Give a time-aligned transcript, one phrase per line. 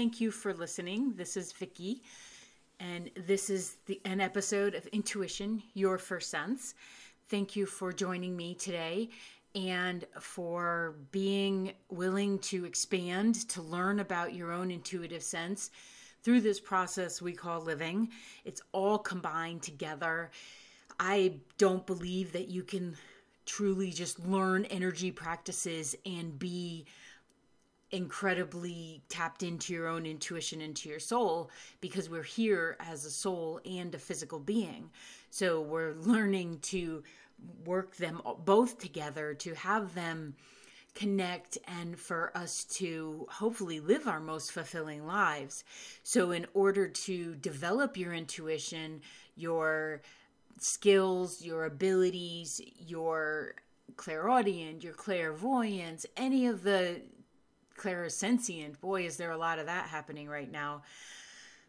[0.00, 1.12] thank you for listening.
[1.14, 2.02] This is Vicki,
[2.78, 6.74] and this is the, an episode of Intuition, Your First Sense.
[7.28, 9.10] Thank you for joining me today
[9.54, 15.70] and for being willing to expand, to learn about your own intuitive sense
[16.22, 18.08] through this process we call living.
[18.46, 20.30] It's all combined together.
[20.98, 22.96] I don't believe that you can
[23.44, 26.86] truly just learn energy practices and be
[27.90, 33.60] incredibly tapped into your own intuition into your soul because we're here as a soul
[33.64, 34.90] and a physical being.
[35.30, 37.02] So we're learning to
[37.64, 40.34] work them both together to have them
[40.94, 45.64] connect and for us to hopefully live our most fulfilling lives.
[46.02, 49.00] So in order to develop your intuition
[49.36, 50.02] your
[50.58, 53.54] skills your abilities your
[53.96, 57.00] clairaudient your clairvoyance any of the
[57.80, 58.80] clairsentient.
[58.80, 60.82] Boy, is there a lot of that happening right now.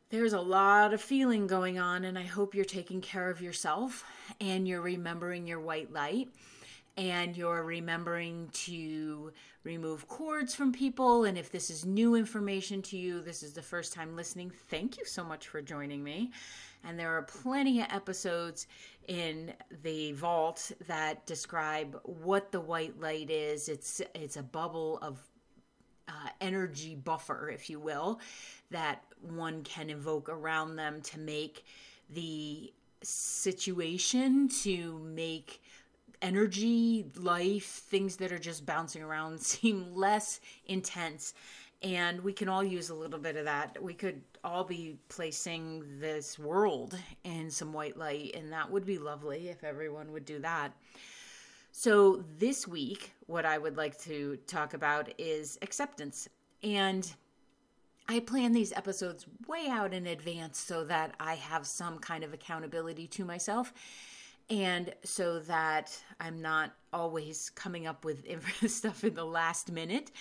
[0.09, 4.04] There's a lot of feeling going on, and I hope you're taking care of yourself
[4.42, 6.28] and you're remembering your white light
[6.98, 9.32] and you're remembering to
[9.64, 11.23] remove cords from people.
[11.23, 14.98] And if this is new information to you, this is the first time listening, thank
[14.98, 16.32] you so much for joining me.
[16.84, 18.67] And there are plenty of episodes
[19.08, 23.70] in the vault that describe what the white light is.
[23.70, 25.20] It's it's a bubble of
[26.12, 28.20] uh, energy buffer, if you will,
[28.72, 31.66] that one can invoke around them to make
[32.09, 35.62] the situation, to make
[36.22, 41.34] energy, life, things that are just bouncing around seem less intense.
[41.84, 43.82] And we can all use a little bit of that.
[43.82, 49.00] We could all be placing this world in some white light, and that would be
[49.00, 50.73] lovely if everyone would do that.
[51.72, 56.27] So, this week, what I would like to talk about is acceptance.
[56.64, 57.11] And
[58.09, 62.33] I plan these episodes way out in advance so that I have some kind of
[62.33, 63.73] accountability to myself
[64.49, 68.26] and so that I'm not always coming up with
[68.67, 70.11] stuff in the last minute.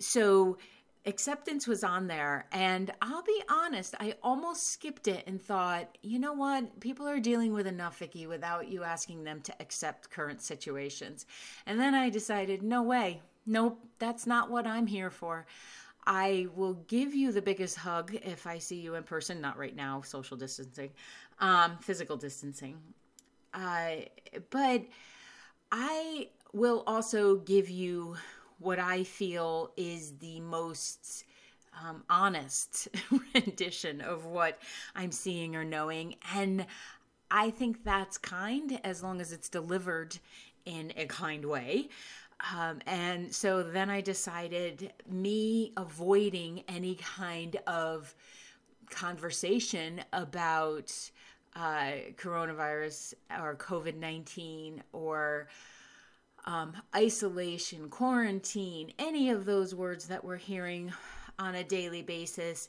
[0.00, 0.58] So,
[1.06, 6.18] acceptance was on there and i'll be honest i almost skipped it and thought you
[6.18, 6.80] know what?
[6.80, 11.26] People are dealing with enough Vicki without you asking them to accept current situations.
[11.66, 13.22] And then i decided no way.
[13.46, 15.46] Nope that's not what i'm here for.
[16.06, 19.76] I will give you the biggest hug if i see you in person not right
[19.76, 20.90] now social distancing
[21.38, 22.76] um, physical distancing.
[23.54, 23.96] Uh,
[24.50, 24.84] but
[25.72, 28.16] i will also give you
[28.60, 31.24] what I feel is the most
[31.84, 32.88] um, honest
[33.34, 34.58] rendition of what
[34.94, 36.14] I'm seeing or knowing.
[36.34, 36.66] And
[37.30, 40.18] I think that's kind as long as it's delivered
[40.66, 41.88] in a kind way.
[42.54, 48.14] Um, and so then I decided me avoiding any kind of
[48.90, 50.92] conversation about
[51.54, 55.48] uh, coronavirus or COVID 19 or
[56.46, 60.92] um, isolation, quarantine, any of those words that we're hearing
[61.38, 62.68] on a daily basis,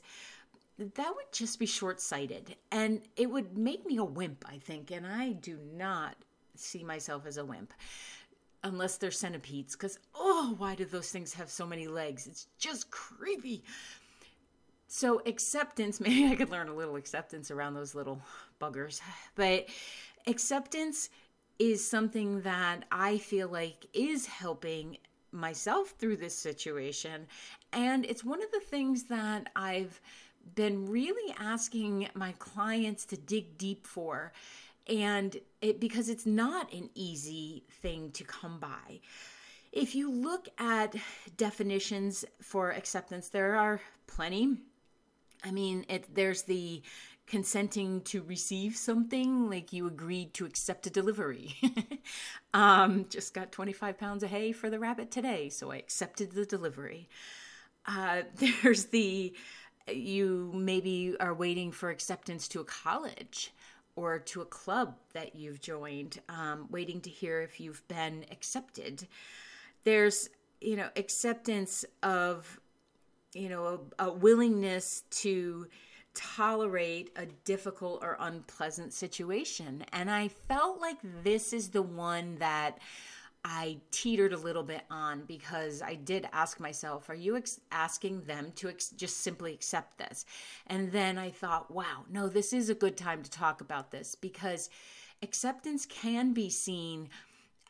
[0.78, 2.56] that would just be short sighted.
[2.70, 4.90] And it would make me a wimp, I think.
[4.90, 6.16] And I do not
[6.54, 7.72] see myself as a wimp
[8.64, 9.74] unless they're centipedes.
[9.74, 12.26] Because, oh, why do those things have so many legs?
[12.26, 13.62] It's just creepy.
[14.88, 18.20] So, acceptance, maybe I could learn a little acceptance around those little
[18.60, 19.00] buggers.
[19.34, 19.68] But
[20.26, 21.10] acceptance
[21.62, 24.96] is something that I feel like is helping
[25.30, 27.28] myself through this situation.
[27.72, 30.00] And it's one of the things that I've
[30.56, 34.32] been really asking my clients to dig deep for.
[34.88, 39.00] And it because it's not an easy thing to come by.
[39.70, 40.96] If you look at
[41.36, 44.56] definitions for acceptance, there are plenty.
[45.44, 46.82] I mean, it, there's the
[47.32, 51.56] consenting to receive something, like you agreed to accept a delivery.
[52.54, 56.44] um, just got 25 pounds of hay for the rabbit today, so I accepted the
[56.44, 57.08] delivery.
[57.86, 58.24] Uh,
[58.62, 59.32] there's the
[59.88, 63.54] you maybe are waiting for acceptance to a college
[63.96, 69.08] or to a club that you've joined, um, waiting to hear if you've been accepted.
[69.84, 70.28] There's,
[70.60, 72.60] you know, acceptance of,
[73.32, 75.66] you know, a, a willingness to
[76.14, 79.84] tolerate a difficult or unpleasant situation.
[79.92, 82.78] And I felt like this is the one that
[83.44, 88.22] I teetered a little bit on because I did ask myself, are you ex- asking
[88.22, 90.24] them to ex- just simply accept this?
[90.68, 94.14] And then I thought, wow, no, this is a good time to talk about this
[94.14, 94.70] because
[95.22, 97.08] acceptance can be seen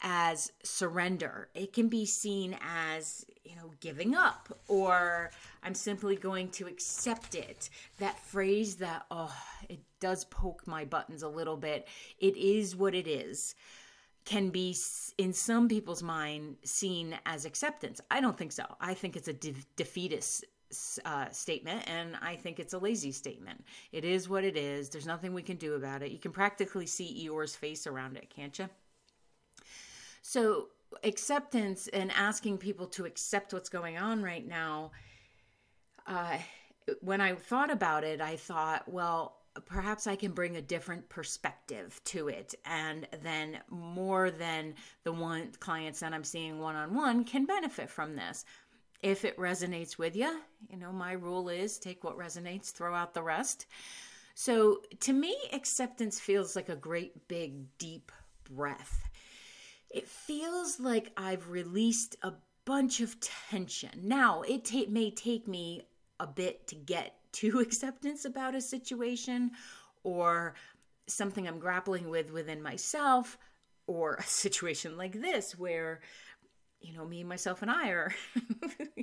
[0.03, 1.49] as surrender.
[1.55, 5.31] It can be seen as, you know, giving up or
[5.63, 7.71] I'm simply going to accept it.
[7.99, 9.35] That phrase that, oh,
[9.69, 11.89] it does poke my buttons a little bit.
[12.19, 13.55] It is what it is
[14.25, 14.77] can be
[15.19, 18.01] in some people's mind seen as acceptance.
[18.11, 18.65] I don't think so.
[18.81, 20.45] I think it's a de- defeatist
[21.05, 23.65] uh, statement, and I think it's a lazy statement.
[23.91, 24.89] It is what it is.
[24.89, 26.13] There's nothing we can do about it.
[26.13, 28.69] You can practically see Eeyore's face around it, can't you?
[30.23, 30.69] So,
[31.05, 34.93] acceptance and asking people to accept what's going on right now.
[36.07, 36.39] Uh,
[37.01, 42.01] when I thought about it, I thought, well, perhaps I can bring a different perspective
[42.07, 42.55] to it.
[42.65, 44.75] And then more than
[45.05, 48.45] the one clients that I'm seeing one on one can benefit from this.
[49.03, 50.41] If it resonates with you,
[50.71, 53.67] you know, my rule is take what resonates, throw out the rest.
[54.35, 58.13] So to me, acceptance feels like a great big deep
[58.45, 59.09] breath.
[59.93, 62.33] It feels like I've released a
[62.65, 63.91] bunch of tension.
[64.03, 65.83] Now, it may take me
[66.19, 69.53] a bit to get to acceptance about a situation
[70.05, 70.55] or
[71.07, 73.39] something I'm grappling with within myself
[73.87, 76.01] or a situation like this where
[76.81, 78.15] you know me myself and I are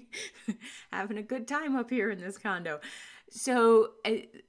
[0.91, 2.79] having a good time up here in this condo
[3.31, 3.91] so,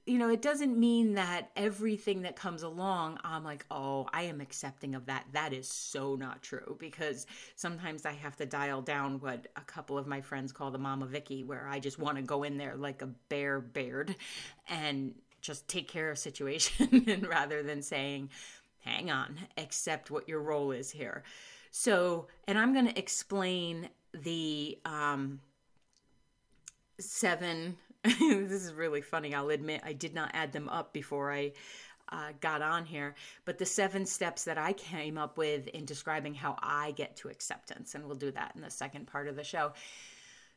[0.05, 4.41] you know, it doesn't mean that everything that comes along, I'm like, oh, I am
[4.41, 5.25] accepting of that.
[5.33, 9.97] That is so not true because sometimes I have to dial down what a couple
[9.97, 12.75] of my friends call the Mama Vicki, where I just want to go in there
[12.75, 14.15] like a bear bared
[14.67, 18.29] and just take care of situation and rather than saying,
[18.79, 21.23] hang on, accept what your role is here.
[21.69, 25.39] So, and I'm going to explain the um,
[26.99, 29.35] seven this is really funny.
[29.35, 31.51] I'll admit I did not add them up before I
[32.09, 33.15] uh, got on here,
[33.45, 37.29] but the seven steps that I came up with in describing how I get to
[37.29, 39.73] acceptance, and we'll do that in the second part of the show.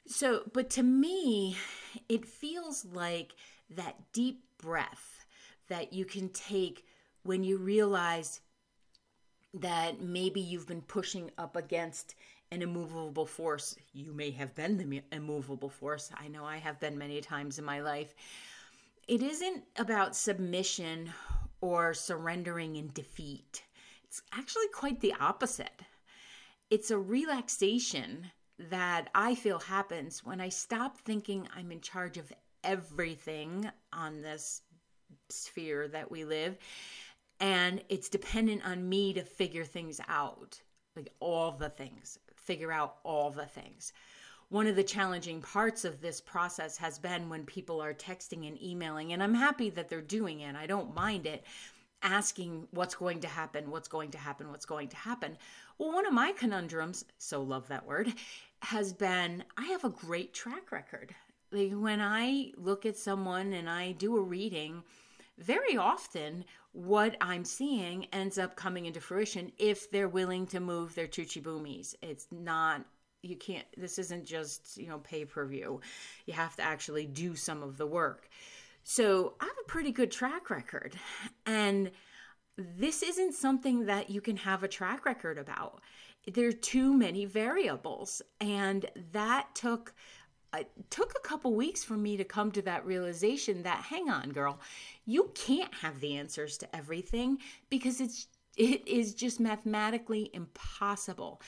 [0.06, 1.56] So, but to me,
[2.08, 3.34] it feels like
[3.70, 5.26] that deep breath
[5.68, 6.84] that you can take
[7.22, 8.40] when you realize
[9.54, 12.14] that maybe you've been pushing up against
[12.54, 13.76] an immovable force.
[13.92, 16.10] You may have been the immovable force.
[16.16, 18.14] I know I have been many times in my life.
[19.08, 21.10] It isn't about submission
[21.60, 23.64] or surrendering in defeat.
[24.04, 25.82] It's actually quite the opposite.
[26.70, 32.32] It's a relaxation that I feel happens when I stop thinking I'm in charge of
[32.62, 34.62] everything on this
[35.28, 36.56] sphere that we live
[37.40, 40.60] and it's dependent on me to figure things out
[40.96, 43.92] like all the things figure out all the things.
[44.50, 48.62] One of the challenging parts of this process has been when people are texting and
[48.62, 50.54] emailing, and I'm happy that they're doing it.
[50.54, 51.44] I don't mind it,
[52.02, 55.36] asking what's going to happen, what's going to happen, what's going to happen.
[55.78, 58.12] Well, one of my conundrums, so love that word,
[58.60, 61.14] has been I have a great track record.
[61.50, 64.82] Like when I look at someone and I do a reading,
[65.38, 66.44] very often
[66.74, 71.40] what I'm seeing ends up coming into fruition if they're willing to move their chuchi
[71.40, 71.94] boomies.
[72.02, 72.84] It's not
[73.22, 75.80] you can't this isn't just, you know, pay per view.
[76.26, 78.28] You have to actually do some of the work.
[78.82, 80.94] So, I have a pretty good track record.
[81.46, 81.90] And
[82.58, 85.80] this isn't something that you can have a track record about.
[86.30, 89.94] There are too many variables and that took
[90.60, 94.30] it took a couple weeks for me to come to that realization that hang on
[94.30, 94.60] girl
[95.06, 101.40] you can't have the answers to everything because it's it is just mathematically impossible.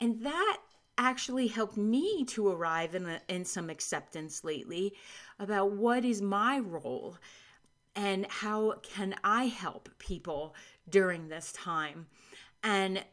[0.00, 0.58] And that
[0.96, 4.94] actually helped me to arrive in, a, in some acceptance lately
[5.38, 7.18] about what is my role
[7.96, 10.54] and how can i help people
[10.88, 12.06] during this time.
[12.62, 13.04] And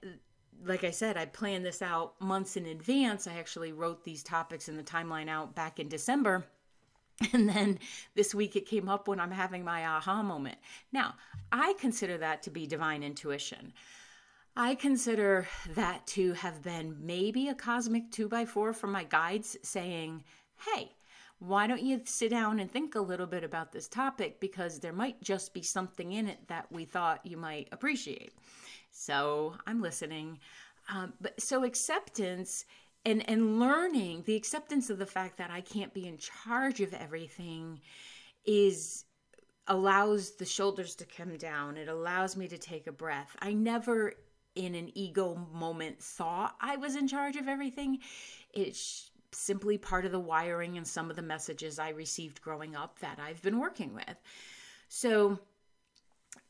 [0.66, 3.28] like I said, I planned this out months in advance.
[3.28, 6.46] I actually wrote these topics in the timeline out back in December.
[7.34, 7.78] And then
[8.16, 10.58] this week it came up when I'm having my aha moment.
[10.92, 11.14] Now,
[11.52, 13.74] I consider that to be divine intuition.
[14.56, 19.56] I consider that to have been maybe a cosmic two by four from my guides
[19.62, 20.24] saying,
[20.74, 20.94] hey,
[21.40, 24.94] why don't you sit down and think a little bit about this topic because there
[24.94, 28.34] might just be something in it that we thought you might appreciate.
[28.92, 30.40] So I'm listening.
[30.90, 32.66] Um, but so acceptance
[33.06, 36.94] and and learning the acceptance of the fact that I can't be in charge of
[36.94, 37.82] everything
[38.46, 39.06] is
[39.68, 41.78] allows the shoulders to come down.
[41.78, 43.36] It allows me to take a breath.
[43.42, 44.14] I never
[44.56, 48.00] in an ego moment thought I was in charge of everything.
[48.54, 53.00] It's simply part of the wiring and some of the messages I received growing up
[53.00, 54.18] that I've been working with.
[54.90, 55.40] So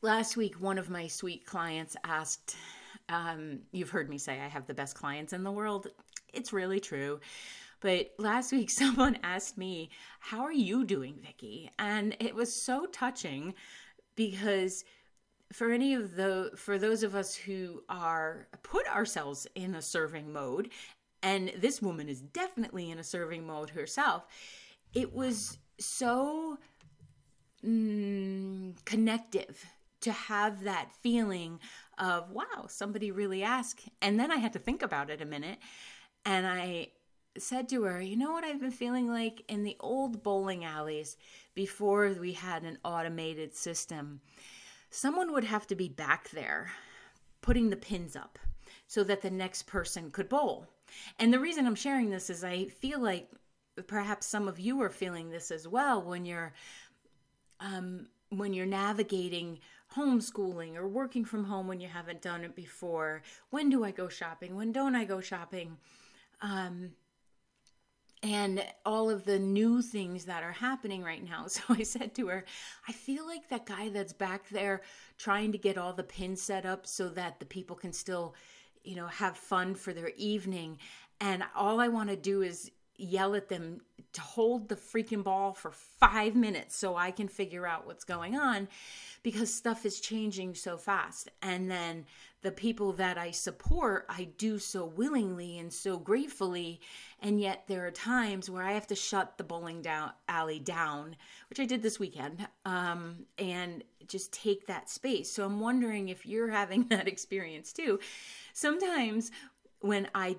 [0.02, 2.56] last week, one of my sweet clients asked
[3.08, 5.88] Um, you've heard me say I have the best clients in the world.
[6.32, 7.20] It's really true.
[7.80, 9.90] But last week, someone asked me,
[10.20, 11.70] How are you doing, Vicki?
[11.78, 13.54] And it was so touching
[14.14, 14.84] because
[15.52, 20.32] for any of the for those of us who are put ourselves in a serving
[20.32, 20.70] mode
[21.22, 24.24] and this woman is definitely in a serving mode herself
[24.94, 26.56] it was so
[27.64, 29.64] mm, connective
[30.02, 31.58] to have that feeling
[31.98, 35.58] of wow somebody really asked and then i had to think about it a minute
[36.24, 36.88] and i
[37.38, 41.16] said to her, You know what I've been feeling like in the old bowling alleys
[41.54, 44.20] before we had an automated system?
[44.90, 46.70] Someone would have to be back there
[47.40, 48.38] putting the pins up
[48.86, 50.66] so that the next person could bowl.
[51.18, 53.30] And the reason I'm sharing this is I feel like
[53.86, 56.52] perhaps some of you are feeling this as well when you're
[57.60, 59.60] um, when you're navigating
[59.94, 63.22] homeschooling or working from home when you haven't done it before.
[63.50, 64.56] When do I go shopping?
[64.56, 65.76] When don't I go shopping?
[66.40, 66.90] Um,
[68.22, 71.46] and all of the new things that are happening right now.
[71.48, 72.44] So I said to her,
[72.88, 74.82] I feel like that guy that's back there
[75.18, 78.34] trying to get all the pins set up so that the people can still,
[78.84, 80.78] you know, have fun for their evening.
[81.20, 83.80] And all I want to do is yell at them
[84.12, 88.36] to hold the freaking ball for five minutes so I can figure out what's going
[88.36, 88.68] on
[89.22, 91.30] because stuff is changing so fast.
[91.40, 92.04] And then
[92.42, 96.80] the people that I support, I do so willingly and so gratefully.
[97.20, 101.16] And yet there are times where I have to shut the bowling down alley down,
[101.48, 105.30] which I did this weekend, um, and just take that space.
[105.30, 108.00] So I'm wondering if you're having that experience too.
[108.52, 109.30] Sometimes
[109.80, 110.36] when I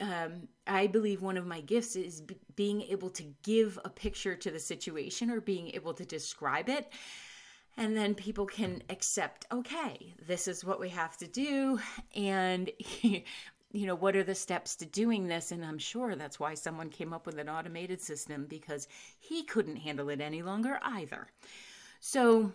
[0.00, 4.34] um, I believe one of my gifts is b- being able to give a picture
[4.34, 6.92] to the situation or being able to describe it.
[7.76, 11.78] And then people can accept okay this is what we have to do.
[12.14, 12.70] And
[13.02, 13.22] you
[13.72, 15.50] know what are the steps to doing this?
[15.50, 19.76] And i'm sure that's why someone came up with an automated system because he couldn't
[19.76, 21.28] handle it any longer either.
[22.00, 22.52] So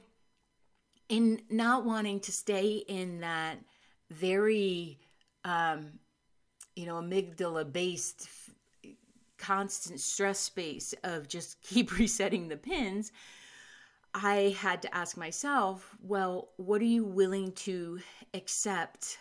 [1.10, 3.58] in not wanting to stay in that
[4.10, 5.00] very
[5.43, 6.00] um
[6.79, 8.29] you know amygdala based
[9.38, 13.12] constant stress space of just keep resetting the pins
[14.13, 18.00] I had to ask myself, well, what are you willing to
[18.33, 19.19] accept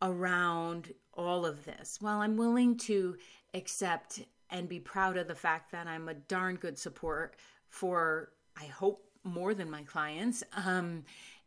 [0.00, 1.98] around all of this?
[2.00, 3.16] Well, I'm willing to
[3.54, 7.34] accept and be proud of the fact that I'm a darn good support
[7.68, 10.44] for, I hope, more than my clients.
[10.64, 11.04] Um,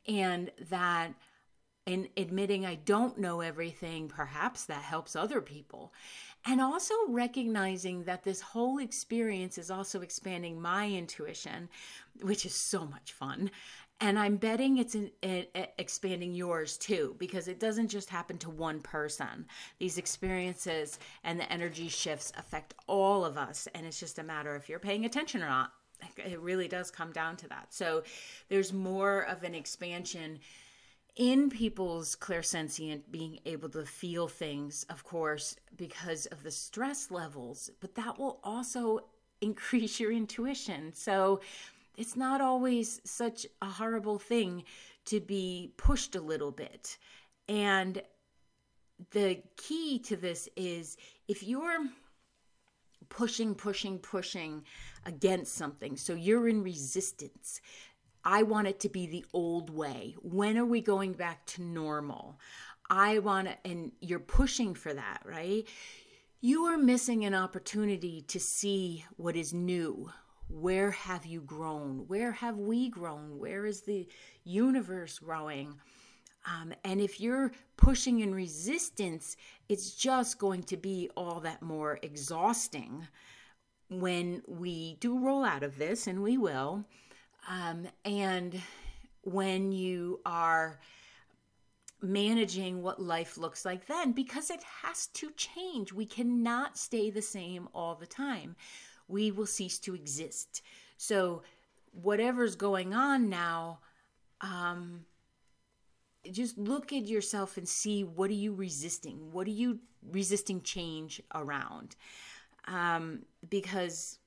[0.07, 1.13] and that
[1.85, 5.93] in admitting I don't know everything, perhaps that helps other people.
[6.45, 11.69] And also recognizing that this whole experience is also expanding my intuition,
[12.21, 13.51] which is so much fun.
[14.01, 15.11] And I'm betting it's in
[15.77, 19.45] expanding yours too, because it doesn't just happen to one person.
[19.79, 23.67] These experiences and the energy shifts affect all of us.
[23.73, 25.71] And it's just a matter if you're paying attention or not.
[26.17, 27.73] It really does come down to that.
[27.73, 28.03] So
[28.49, 30.39] there's more of an expansion
[31.15, 37.69] in people's clairsentient being able to feel things, of course, because of the stress levels,
[37.79, 38.99] but that will also
[39.41, 40.93] increase your intuition.
[40.93, 41.41] So
[41.97, 44.63] it's not always such a horrible thing
[45.05, 46.97] to be pushed a little bit.
[47.47, 48.01] And
[49.11, 51.85] the key to this is if you're
[53.09, 54.63] pushing, pushing, pushing
[55.05, 57.61] against something, so you're in resistance,
[58.25, 60.15] I want it to be the old way.
[60.21, 62.39] When are we going back to normal?
[62.89, 65.67] I want to, and you're pushing for that, right?
[66.41, 70.11] You are missing an opportunity to see what is new.
[70.47, 72.05] Where have you grown?
[72.07, 73.39] Where have we grown?
[73.39, 74.07] Where is the
[74.43, 75.75] universe growing?
[76.45, 79.35] Um, and if you're pushing in resistance,
[79.69, 83.07] it's just going to be all that more exhausting
[83.89, 86.85] when we do roll out of this, and we will.
[87.47, 88.59] Um, and
[89.21, 90.79] when you are
[92.01, 95.91] managing what life looks like then, because it has to change.
[95.91, 98.55] We cannot stay the same all the time.
[99.07, 100.61] We will cease to exist.
[100.97, 101.43] So,
[101.91, 103.79] whatever's going on now,
[104.41, 105.05] um,
[106.31, 109.31] just look at yourself and see what are you resisting?
[109.31, 109.79] What are you
[110.11, 111.95] resisting change around?
[112.67, 114.19] Um, because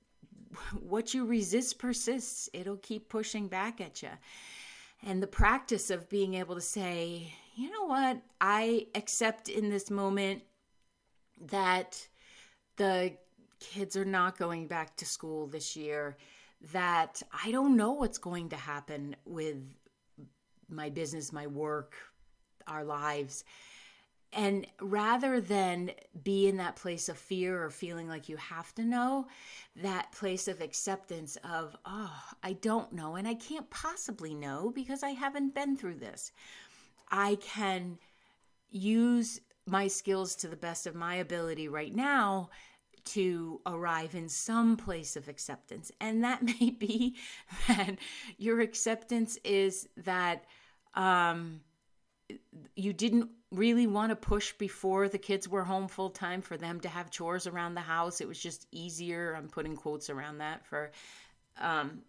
[0.80, 4.10] what you resist persists, it'll keep pushing back at you.
[5.02, 9.90] And the practice of being able to say, you know what, I accept in this
[9.90, 10.42] moment
[11.46, 12.06] that
[12.76, 13.12] the
[13.60, 16.16] kids are not going back to school this year,
[16.72, 19.56] that I don't know what's going to happen with
[20.68, 21.94] my business, my work,
[22.66, 23.44] our lives.
[24.32, 25.92] And rather than
[26.22, 29.26] be in that place of fear or feeling like you have to know,
[29.76, 35.02] that place of acceptance of, oh, I don't know and I can't possibly know because
[35.02, 36.32] I haven't been through this.
[37.10, 37.98] I can
[38.70, 42.50] use my skills to the best of my ability right now
[43.04, 45.90] to arrive in some place of acceptance.
[46.00, 47.16] And that may be
[47.66, 47.96] that
[48.36, 50.44] your acceptance is that
[50.94, 51.60] um,
[52.76, 56.80] you didn't really want to push before the kids were home full time for them
[56.80, 58.20] to have chores around the house.
[58.20, 59.34] It was just easier.
[59.36, 60.90] I'm putting quotes around that for
[61.60, 62.02] um,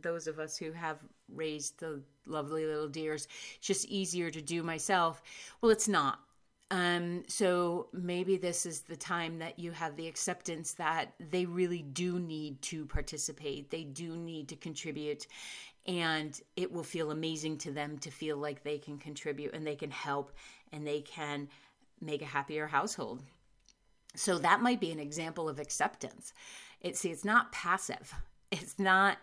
[0.00, 0.98] those of us who have
[1.32, 3.28] raised the lovely little deers.
[3.56, 5.22] It's just easier to do myself.
[5.60, 6.20] Well, it's not.
[6.70, 11.82] Um, so maybe this is the time that you have the acceptance that they really
[11.82, 13.70] do need to participate.
[13.70, 15.26] They do need to contribute
[15.86, 19.74] and it will feel amazing to them to feel like they can contribute and they
[19.74, 20.32] can help
[20.72, 21.48] and they can
[22.00, 23.22] make a happier household.
[24.14, 26.32] So that might be an example of acceptance.
[26.80, 28.12] It see it's not passive.
[28.54, 29.16] It's not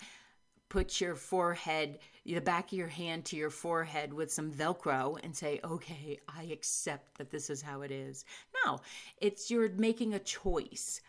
[0.70, 5.36] put your forehead, the back of your hand to your forehead with some Velcro and
[5.36, 8.26] say, okay, I accept that this is how it is.
[8.66, 8.80] No,
[9.18, 11.02] it's you're making a choice.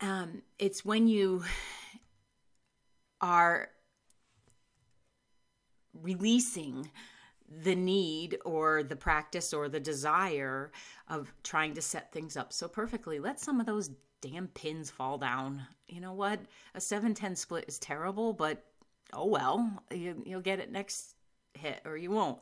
[0.00, 1.44] Um, it's when you
[3.20, 3.68] are
[6.02, 6.90] releasing
[7.62, 10.72] the need or the practice or the desire
[11.08, 13.18] of trying to set things up so perfectly.
[13.18, 15.66] Let some of those damn pins fall down.
[15.88, 16.40] You know what?
[16.74, 18.64] A 710 split is terrible, but
[19.12, 19.82] oh well.
[19.92, 21.14] You, will get it next
[21.52, 22.38] hit or you won't.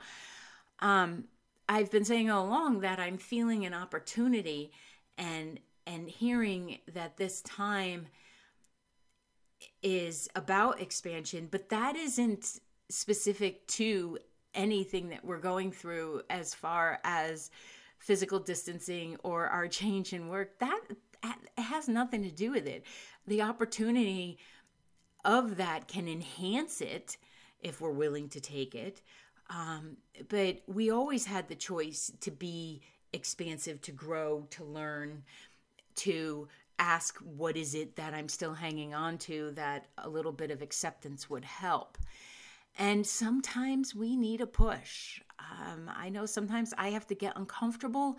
[0.78, 1.24] Um,
[1.68, 4.72] I've been saying all along that I'm feeling an opportunity
[5.18, 8.06] and and hearing that this time
[9.82, 12.60] is about expansion, but that isn't
[12.92, 14.18] specific to
[14.54, 17.50] anything that we're going through as far as
[17.98, 20.80] physical distancing or our change in work that
[21.56, 22.84] has nothing to do with it.
[23.26, 24.38] The opportunity
[25.24, 27.16] of that can enhance it
[27.60, 29.00] if we're willing to take it.
[29.50, 29.96] Um,
[30.28, 32.80] but we always had the choice to be
[33.12, 35.22] expansive to grow to learn
[35.94, 40.50] to ask what is it that i'm still hanging on to that a little bit
[40.50, 41.98] of acceptance would help
[42.78, 45.20] and sometimes we need a push.
[45.38, 48.18] Um, I know sometimes I have to get uncomfortable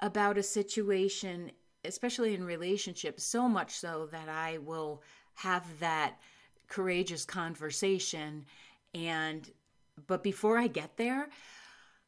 [0.00, 1.52] about a situation,
[1.84, 5.02] especially in relationships, so much so that I will
[5.34, 6.18] have that
[6.68, 8.44] courageous conversation.
[8.94, 9.50] And,
[10.06, 11.28] but before I get there,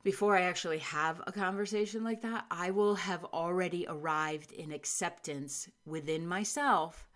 [0.02, 5.68] before I actually have a conversation like that, I will have already arrived in acceptance
[5.84, 7.06] within myself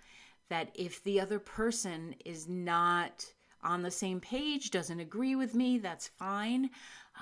[0.50, 3.24] that if the other person is not
[3.64, 6.70] on the same page, doesn't agree with me, that's fine.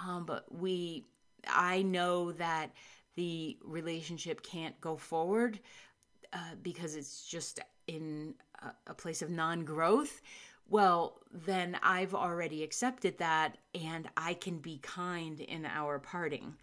[0.06, 1.06] Um, but we,
[1.48, 2.72] I know that
[3.14, 5.60] the relationship can't go forward
[6.32, 10.22] uh, because it's just in a, a place of non growth.
[10.68, 16.54] Well, then I've already accepted that and I can be kind in our parting.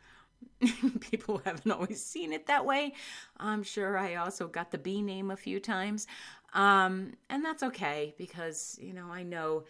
[1.01, 2.93] People haven't always seen it that way.
[3.37, 6.07] I'm sure I also got the B name a few times.
[6.53, 9.65] Um, and that's okay because, you know, I know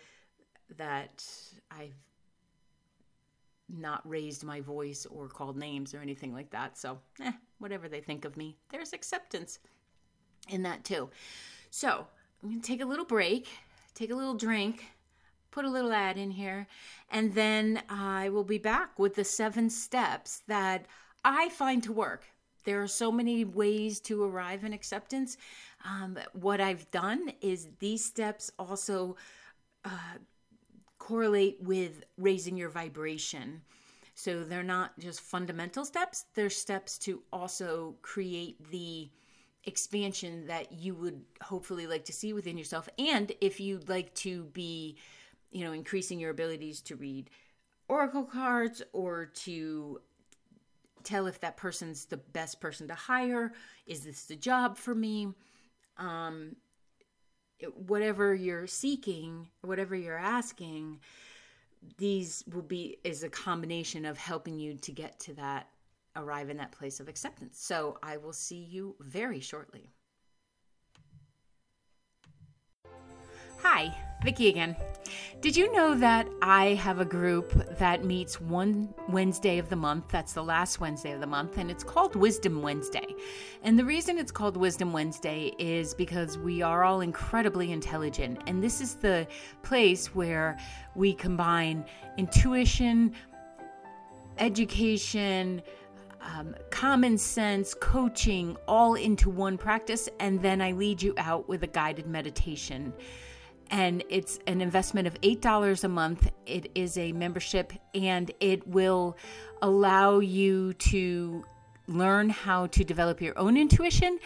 [0.78, 1.26] that
[1.72, 1.96] I've
[3.68, 6.78] not raised my voice or called names or anything like that.
[6.78, 9.60] So, eh, whatever they think of me, there's acceptance
[10.48, 11.10] in that too.
[11.70, 12.08] So,
[12.42, 13.48] I'm going to take a little break,
[13.94, 14.86] take a little drink,
[15.52, 16.68] put a little ad in here,
[17.12, 20.86] and then I will be back with the seven steps that
[21.24, 22.24] I find to work.
[22.63, 25.38] There are so many ways to arrive in acceptance.
[25.86, 29.15] Um, what I've done is these steps also
[29.86, 30.18] uh,
[30.98, 33.62] correlate with raising your vibration.
[34.13, 39.10] So they're not just fundamental steps, they're steps to also create the
[39.63, 42.89] expansion that you would hopefully like to see within yourself.
[42.98, 44.98] And if you'd like to be,
[45.52, 47.30] you know, increasing your abilities to read
[47.88, 50.02] oracle cards or to
[51.04, 53.54] tell if that person's the best person to hire,
[53.88, 55.30] is this the job for me?
[56.00, 56.56] Um,
[57.74, 61.00] whatever you're seeking, whatever you're asking,
[61.98, 65.68] these will be is a combination of helping you to get to that
[66.16, 67.60] arrive in that place of acceptance.
[67.60, 69.90] So I will see you very shortly.
[73.62, 73.93] Hi,
[74.24, 74.74] Vicki again.
[75.41, 80.06] Did you know that I have a group that meets one Wednesday of the month?
[80.10, 83.06] That's the last Wednesday of the month, and it's called Wisdom Wednesday.
[83.62, 88.63] And the reason it's called Wisdom Wednesday is because we are all incredibly intelligent, and
[88.63, 89.28] this is the
[89.62, 90.58] place where
[90.95, 91.84] we combine
[92.17, 93.13] intuition,
[94.38, 95.62] education,
[96.22, 100.08] um, common sense, coaching, all into one practice.
[100.22, 102.93] And then I lead you out with a guided meditation.
[103.71, 106.32] And it's an investment of $8 a month.
[106.45, 109.17] It is a membership and it will
[109.62, 111.45] allow you to
[111.88, 114.19] learn how to develop your own intuition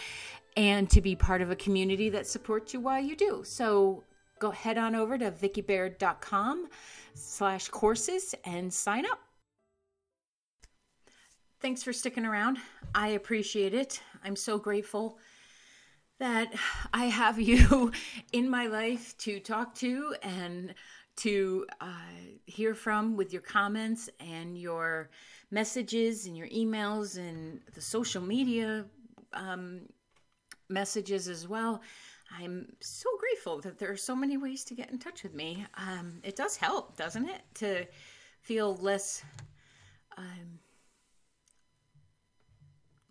[0.55, 3.41] and to be part of a community that supports you while you do.
[3.45, 4.03] So
[4.39, 6.69] go head on over to vickibaird.com
[7.15, 9.19] slash courses and sign up.
[11.61, 12.57] Thanks for sticking around.
[12.93, 14.01] I appreciate it.
[14.23, 15.17] I'm so grateful
[16.19, 16.53] that
[16.93, 17.91] I have you
[18.33, 20.73] in my life to talk to and
[21.15, 21.93] to uh,
[22.45, 25.09] hear from with your comments and your
[25.51, 28.85] messages and your emails and the social media
[29.33, 29.81] um,
[30.69, 31.81] messages as well.
[32.35, 35.65] I'm so grateful that there are so many ways to get in touch with me.
[35.77, 37.85] Um, it does help, doesn't it, to
[38.41, 39.23] feel less
[40.17, 40.59] um,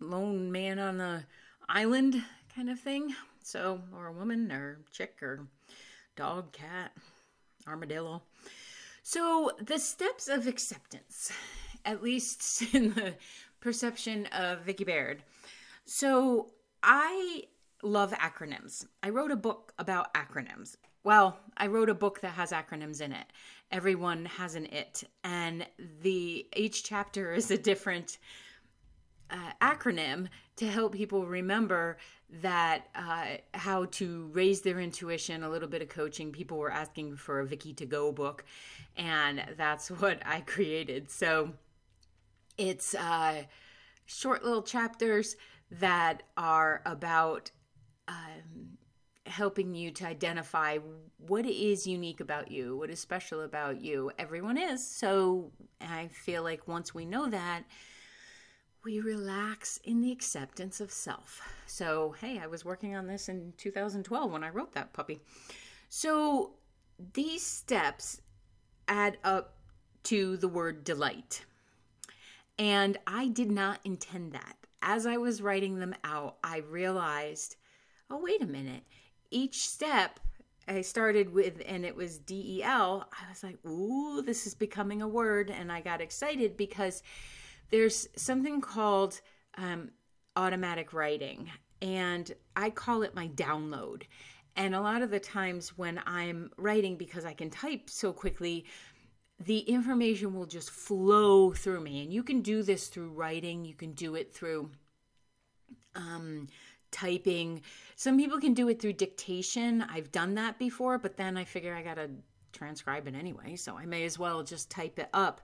[0.01, 1.23] lone man on the
[1.69, 2.21] island
[2.55, 3.15] kind of thing.
[3.43, 5.47] So, or a woman or chick or
[6.15, 6.91] dog, cat,
[7.67, 8.21] armadillo.
[9.01, 11.31] So, the steps of acceptance,
[11.85, 13.15] at least in the
[13.59, 15.23] perception of Vicki Baird.
[15.85, 17.43] So, I
[17.81, 18.85] love acronyms.
[19.01, 20.77] I wrote a book about acronyms.
[21.03, 23.25] Well, I wrote a book that has acronyms in it.
[23.71, 25.65] Everyone has an it, and
[26.01, 28.19] the each chapter is a different
[29.29, 31.97] uh, acronym to help people remember
[32.41, 36.31] that uh, how to raise their intuition, a little bit of coaching.
[36.31, 38.43] People were asking for a Vicki to go book,
[38.97, 41.11] and that's what I created.
[41.11, 41.53] So
[42.57, 43.43] it's uh,
[44.05, 45.35] short little chapters
[45.71, 47.51] that are about
[48.07, 48.77] um,
[49.25, 50.77] helping you to identify
[51.17, 54.11] what is unique about you, what is special about you.
[54.19, 54.85] Everyone is.
[54.85, 57.63] So I feel like once we know that,
[58.83, 61.41] we relax in the acceptance of self.
[61.65, 65.21] So, hey, I was working on this in 2012 when I wrote that puppy.
[65.89, 66.51] So,
[67.13, 68.21] these steps
[68.87, 69.55] add up
[70.03, 71.45] to the word delight.
[72.59, 74.57] And I did not intend that.
[74.81, 77.55] As I was writing them out, I realized,
[78.09, 78.83] oh, wait a minute.
[79.31, 80.19] Each step
[80.67, 83.07] I started with, and it was D E L.
[83.11, 85.49] I was like, ooh, this is becoming a word.
[85.49, 87.01] And I got excited because
[87.73, 89.19] there's something called
[89.57, 89.89] um,
[90.35, 91.49] automatic writing,
[91.81, 94.03] and I call it my download.
[94.55, 98.65] And a lot of the times when I'm writing, because I can type so quickly,
[99.39, 102.03] the information will just flow through me.
[102.03, 104.69] And you can do this through writing, you can do it through
[105.95, 106.45] um,
[106.91, 107.63] typing.
[107.95, 109.83] Some people can do it through dictation.
[109.89, 112.11] I've done that before, but then I figure I got to
[112.51, 115.41] transcribe it anyway, so I may as well just type it up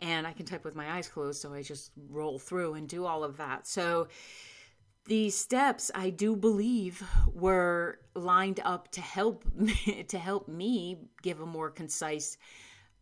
[0.00, 3.04] and I can type with my eyes closed, so I just roll through and do
[3.04, 3.66] all of that.
[3.66, 4.08] So
[5.06, 9.44] these steps I do believe were lined up to help
[10.08, 12.36] to help me give a more concise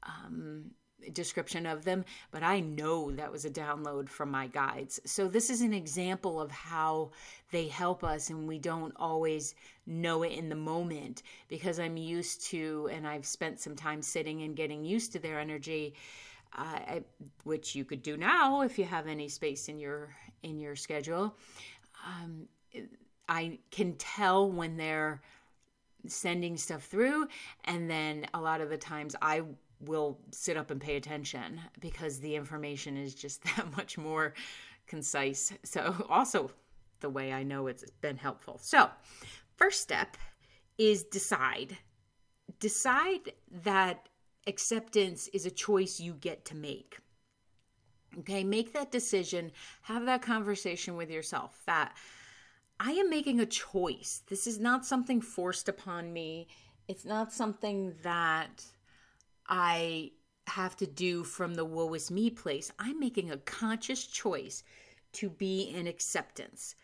[0.04, 0.70] um,
[1.12, 5.00] description of them, but I know that was a download from my guides.
[5.04, 7.10] So this is an example of how
[7.50, 9.54] they help us and we don't always
[9.86, 14.42] know it in the moment because I'm used to and I've spent some time sitting
[14.42, 15.94] and getting used to their energy
[17.44, 21.36] which you could do now if you have any space in your in your schedule.
[22.06, 22.48] Um,
[23.28, 25.20] I can tell when they're
[26.06, 27.26] sending stuff through,
[27.64, 29.42] and then a lot of the times I
[29.80, 34.34] will sit up and pay attention because the information is just that much more
[34.86, 35.52] concise.
[35.64, 36.50] So, also
[37.00, 38.58] the way I know it's been helpful.
[38.62, 38.88] So,
[39.56, 40.16] first step
[40.78, 41.76] is decide.
[42.60, 43.32] Decide
[43.64, 44.08] that
[44.46, 46.98] acceptance is a choice you get to make.
[48.18, 51.94] Okay, make that decision, have that conversation with yourself that
[52.80, 54.22] I am making a choice.
[54.28, 56.48] This is not something forced upon me.
[56.88, 58.64] It's not something that
[59.48, 60.12] I
[60.46, 62.70] have to do from the woe is me place.
[62.78, 64.62] I'm making a conscious choice
[65.12, 66.74] to be in acceptance.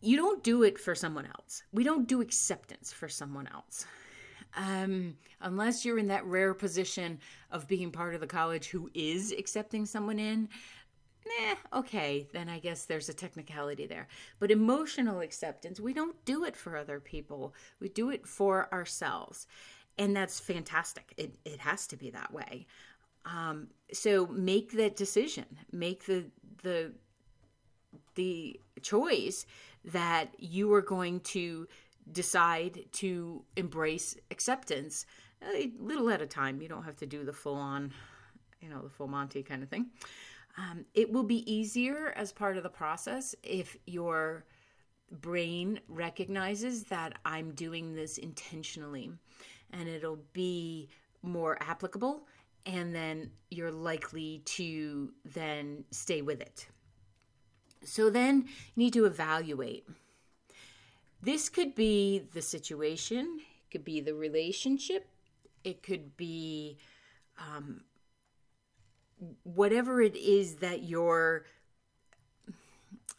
[0.00, 1.62] You don't do it for someone else.
[1.72, 3.86] We don't do acceptance for someone else
[4.58, 7.20] um, unless you're in that rare position
[7.52, 10.48] of being part of the college who is accepting someone in,
[11.24, 14.08] nah, okay, then I guess there's a technicality there.
[14.40, 19.46] But emotional acceptance, we don't do it for other people, we do it for ourselves.
[19.96, 21.14] And that's fantastic.
[21.16, 22.66] It, it has to be that way.
[23.24, 26.26] Um, so make that decision, make the,
[26.62, 26.92] the,
[28.14, 29.46] the choice
[29.84, 31.68] that you are going to
[32.12, 35.06] decide to embrace acceptance
[35.54, 36.60] a little at a time.
[36.60, 37.92] You don't have to do the full on
[38.60, 39.86] you know, the full Monty kind of thing.
[40.56, 44.44] Um, it will be easier as part of the process if your
[45.10, 49.10] brain recognizes that I'm doing this intentionally
[49.72, 50.88] and it'll be
[51.22, 52.26] more applicable
[52.66, 56.66] and then you're likely to then stay with it.
[57.84, 59.86] So then you need to evaluate.
[61.20, 65.08] This could be the situation, it could be the relationship,
[65.64, 66.78] it could be
[67.38, 67.82] um,
[69.42, 71.44] whatever it is that you're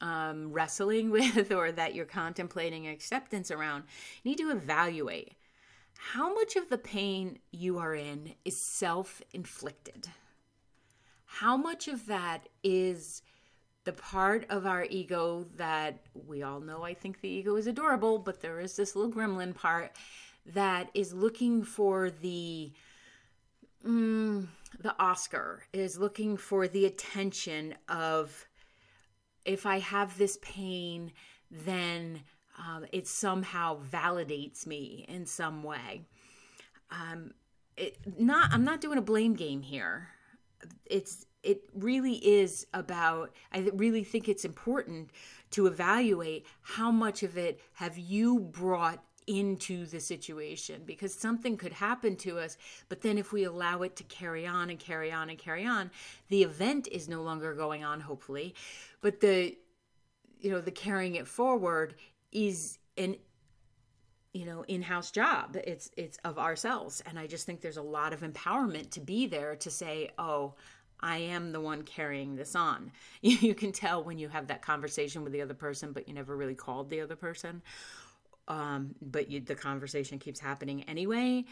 [0.01, 3.83] um, wrestling with or that you're contemplating acceptance around,
[4.23, 5.33] you need to evaluate
[5.97, 10.07] how much of the pain you are in is self inflicted.
[11.25, 13.21] How much of that is
[13.89, 15.97] the part of our ego that
[16.27, 19.55] we all know I think the ego is adorable, but there is this little gremlin
[19.55, 19.93] part
[20.45, 22.71] that is looking for the
[23.83, 24.47] mm,
[24.79, 28.47] the Oscar is looking for the attention of
[29.43, 31.11] if I have this pain,
[31.49, 32.21] then
[32.59, 36.05] um, it somehow validates me in some way.
[36.91, 37.31] Um,
[37.75, 40.09] it, not I'm not doing a blame game here.
[40.85, 45.11] It's it really is about I really think it's important
[45.51, 51.71] to evaluate how much of it have you brought into the situation because something could
[51.71, 52.57] happen to us.
[52.89, 55.91] But then, if we allow it to carry on and carry on and carry on,
[56.29, 58.55] the event is no longer going on, hopefully.
[59.01, 59.55] But the,
[60.39, 61.93] you know, the carrying it forward
[62.31, 63.15] is an
[64.33, 68.13] you know in-house job it's it's of ourselves and i just think there's a lot
[68.13, 70.53] of empowerment to be there to say oh
[71.01, 75.23] i am the one carrying this on you can tell when you have that conversation
[75.23, 77.61] with the other person but you never really called the other person
[78.49, 81.45] um, but you, the conversation keeps happening anyway.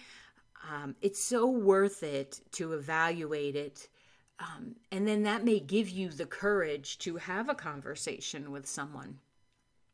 [0.69, 3.87] Um, it's so worth it to evaluate it.
[4.39, 9.19] Um, and then that may give you the courage to have a conversation with someone.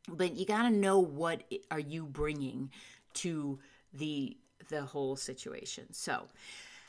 [0.08, 2.72] But you got to know what are you bringing
[3.16, 3.60] to
[3.94, 4.38] the
[4.70, 5.92] the whole situation.
[5.92, 6.28] So,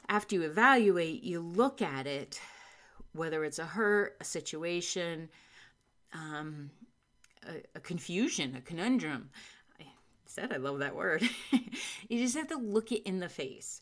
[0.08, 2.40] after you evaluate, you look at it,
[3.14, 5.28] whether it's a hurt, a situation,
[6.12, 6.70] um,
[7.46, 9.30] a, a confusion, a conundrum,
[9.80, 9.84] I
[10.26, 11.22] said I love that word.
[12.08, 13.80] you just have to look it in the face.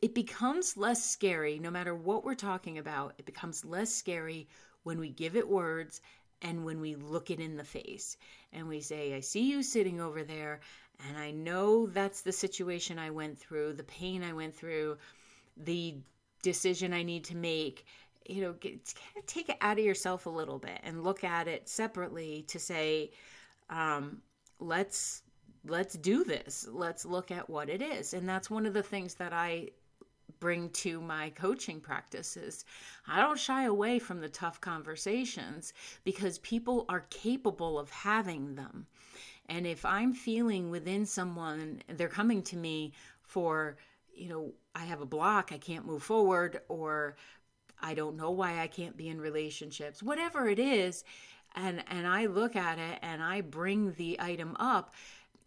[0.00, 3.14] It becomes less scary no matter what we're talking about.
[3.18, 4.48] It becomes less scary
[4.82, 6.00] when we give it words
[6.42, 8.16] and when we look it in the face
[8.52, 10.60] and we say, I see you sitting over there,
[11.08, 14.98] and I know that's the situation I went through, the pain I went through,
[15.56, 15.96] the
[16.42, 17.86] decision I need to make.
[18.26, 18.94] You know, get,
[19.26, 23.10] take it out of yourself a little bit and look at it separately to say,
[23.70, 24.22] um,
[24.58, 25.22] let's
[25.64, 26.66] let's do this.
[26.70, 28.14] Let's look at what it is.
[28.14, 29.68] And that's one of the things that I
[30.40, 32.64] bring to my coaching practices.
[33.06, 38.86] I don't shy away from the tough conversations because people are capable of having them.
[39.48, 43.76] And if I'm feeling within someone, they're coming to me for,
[44.12, 47.16] you know, I have a block, I can't move forward, or
[47.82, 51.04] I don't know why I can't be in relationships, whatever it is,
[51.54, 54.94] and and I look at it and I bring the item up,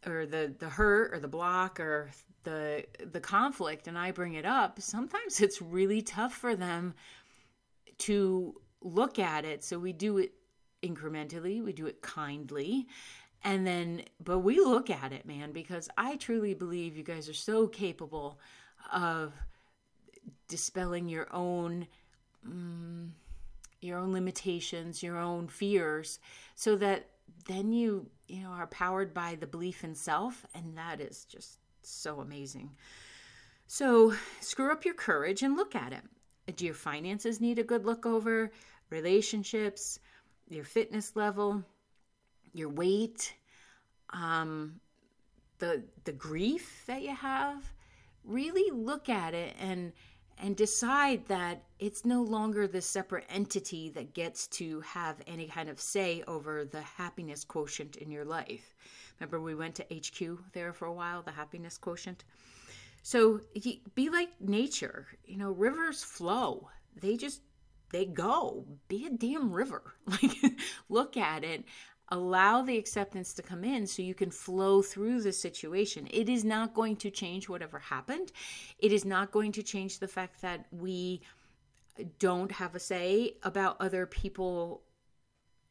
[0.06, 2.12] or the the hurt or the block or
[2.44, 6.94] the the conflict and I bring it up, sometimes it's really tough for them
[8.00, 9.64] to look at it.
[9.64, 10.34] So we do it
[10.84, 12.88] incrementally, we do it kindly.
[13.44, 17.34] And then but we look at it, man, because I truly believe you guys are
[17.34, 18.40] so capable
[18.94, 19.34] of
[20.48, 21.88] dispelling your own
[22.46, 23.14] um,
[23.82, 26.20] your own limitations, your own fears
[26.56, 27.10] so that
[27.48, 31.60] then you you know are powered by the belief in self and that is just
[31.82, 32.72] so amazing.
[33.68, 36.56] So screw up your courage and look at it.
[36.56, 38.52] Do your finances need a good look over?
[38.90, 40.00] Relationships
[40.48, 41.64] your fitness level
[42.56, 43.34] your weight
[44.12, 44.80] um,
[45.60, 47.64] the the grief that you have.
[48.24, 49.92] Really look at it and
[50.38, 55.70] and decide that it's no longer this separate entity that gets to have any kind
[55.70, 58.74] of say over the happiness quotient in your life.
[59.20, 62.24] Remember, we went to HQ there for a while, the happiness quotient.
[63.02, 63.40] So
[63.94, 65.08] be like nature.
[65.26, 66.70] You know, rivers flow.
[67.00, 67.42] They just
[67.92, 68.66] they go.
[68.88, 69.94] Be a damn river.
[70.08, 70.32] Like
[70.90, 71.66] look at it
[72.10, 76.08] allow the acceptance to come in so you can flow through the situation.
[76.12, 78.32] It is not going to change whatever happened.
[78.80, 81.22] It is not going to change the fact that we
[82.20, 84.84] don't have a say about other people,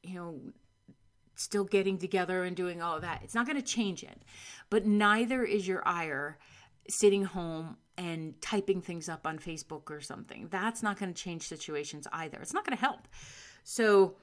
[0.02, 0.40] you know,
[1.36, 3.20] still getting together and doing all of that.
[3.22, 4.22] It's not going to change it.
[4.70, 6.38] But neither is your ire
[6.88, 10.48] sitting home and typing things up on Facebook or something.
[10.50, 12.38] That's not going to change situations either.
[12.40, 13.08] It's not going to help.
[13.62, 14.16] So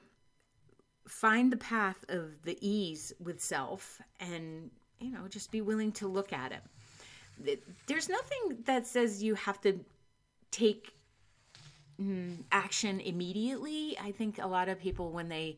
[1.07, 6.07] find the path of the ease with self and, you know, just be willing to
[6.07, 7.63] look at it.
[7.87, 9.79] There's nothing that says you have to
[10.51, 10.93] take
[11.99, 13.97] mm, action immediately.
[14.01, 15.57] I think a lot of people, when they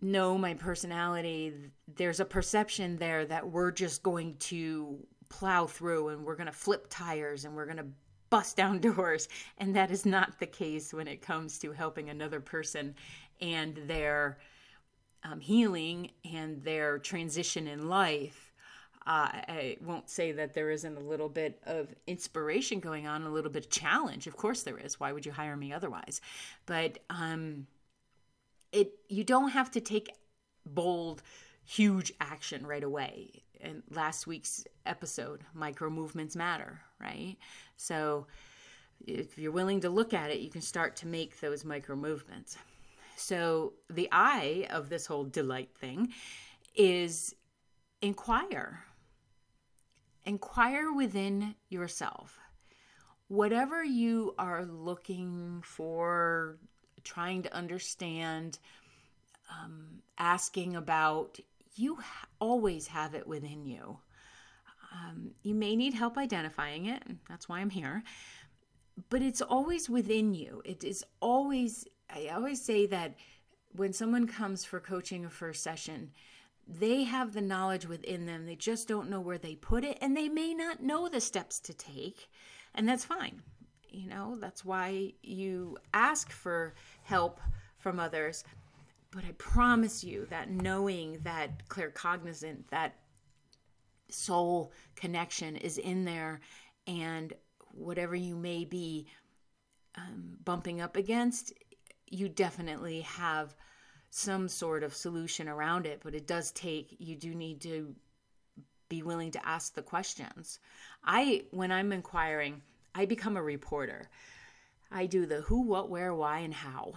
[0.00, 1.52] know my personality,
[1.96, 4.98] there's a perception there that we're just going to
[5.28, 7.86] plow through and we're going to flip tires and we're going to
[8.30, 9.28] bust down doors.
[9.58, 12.94] And that is not the case when it comes to helping another person
[13.40, 14.38] and their
[15.24, 18.52] um, healing and their transition in life.
[19.06, 23.30] Uh, I won't say that there isn't a little bit of inspiration going on, a
[23.30, 24.26] little bit of challenge.
[24.26, 24.98] Of course there is.
[24.98, 26.20] Why would you hire me otherwise?
[26.66, 27.68] But um,
[28.72, 30.10] it you don't have to take
[30.64, 31.22] bold,
[31.64, 37.36] huge action right away in last week's episode, micro movements matter, right?
[37.76, 38.26] So
[39.06, 42.56] if you're willing to look at it, you can start to make those micro movements.
[43.16, 46.12] So the I of this whole delight thing
[46.74, 47.34] is
[48.02, 48.84] inquire.
[50.24, 52.38] Inquire within yourself.
[53.28, 56.58] Whatever you are looking for,
[57.02, 58.58] trying to understand,
[59.50, 61.38] um, asking about,
[61.74, 61.98] you
[62.40, 63.98] always have it within you.
[64.92, 67.02] Um, you may need help identifying it.
[67.28, 68.02] That's why I'm here.
[69.10, 70.62] But it's always within you.
[70.64, 73.14] It is always, I always say that
[73.72, 76.12] when someone comes for coaching a first session,
[76.66, 78.46] they have the knowledge within them.
[78.46, 81.60] They just don't know where they put it, and they may not know the steps
[81.60, 82.28] to take.
[82.74, 83.42] And that's fine.
[83.90, 87.40] You know, that's why you ask for help
[87.78, 88.44] from others
[89.16, 92.96] but I promise you that knowing that claircognizant, that
[94.10, 96.40] soul connection is in there,
[96.86, 97.32] and
[97.72, 99.06] whatever you may be
[99.96, 101.54] um, bumping up against,
[102.06, 103.54] you definitely have
[104.10, 106.00] some sort of solution around it.
[106.02, 107.94] But it does take, you do need to
[108.88, 110.60] be willing to ask the questions.
[111.04, 112.62] I, when I'm inquiring,
[112.94, 114.08] I become a reporter.
[114.90, 116.94] I do the who, what, where, why, and how.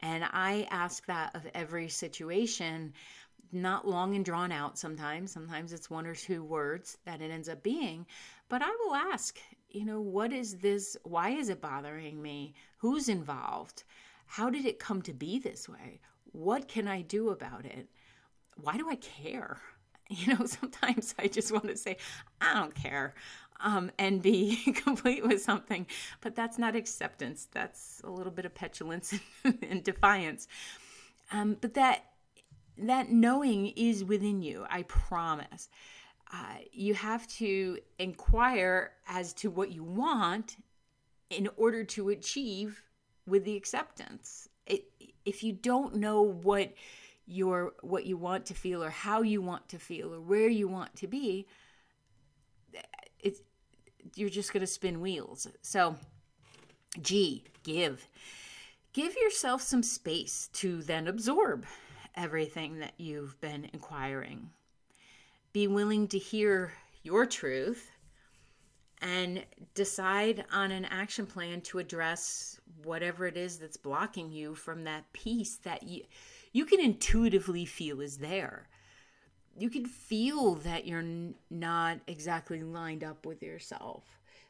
[0.00, 2.92] And I ask that of every situation,
[3.50, 5.32] not long and drawn out sometimes.
[5.32, 8.06] Sometimes it's one or two words that it ends up being.
[8.48, 9.38] But I will ask,
[9.70, 10.96] you know, what is this?
[11.02, 12.54] Why is it bothering me?
[12.76, 13.82] Who's involved?
[14.28, 16.00] How did it come to be this way?
[16.32, 17.88] What can I do about it?
[18.56, 19.60] Why do I care?
[20.10, 21.98] You know, sometimes I just want to say,
[22.40, 23.14] I don't care
[23.60, 25.86] um, and be complete with something.
[26.22, 27.48] But that's not acceptance.
[27.52, 29.14] That's a little bit of petulance
[29.44, 30.48] and defiance.
[31.30, 32.04] Um, but that
[32.78, 34.64] that knowing is within you.
[34.70, 35.68] I promise.
[36.32, 40.56] Uh, you have to inquire as to what you want
[41.30, 42.82] in order to achieve
[43.28, 44.48] with the acceptance.
[44.66, 44.84] It,
[45.24, 46.72] if you don't know what
[47.26, 50.66] your what you want to feel or how you want to feel or where you
[50.66, 51.46] want to be,
[53.20, 53.40] it's
[54.14, 55.46] you're just going to spin wheels.
[55.62, 55.96] So,
[57.02, 58.06] G, give.
[58.92, 61.66] Give yourself some space to then absorb
[62.16, 64.50] everything that you've been inquiring.
[65.52, 67.90] Be willing to hear your truth
[69.00, 74.84] and decide on an action plan to address whatever it is that's blocking you from
[74.84, 76.02] that peace that you
[76.52, 78.68] you can intuitively feel is there
[79.58, 81.04] you can feel that you're
[81.50, 84.04] not exactly lined up with yourself.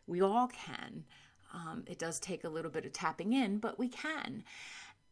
[0.07, 1.05] We all can.
[1.53, 4.45] Um, it does take a little bit of tapping in, but we can.